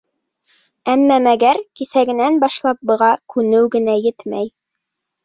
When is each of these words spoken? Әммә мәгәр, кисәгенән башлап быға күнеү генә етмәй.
Әммә 0.93 1.17
мәгәр, 1.27 1.59
кисәгенән 1.79 2.39
башлап 2.45 2.79
быға 2.93 3.11
күнеү 3.35 3.69
генә 3.77 3.95
етмәй. 4.07 4.49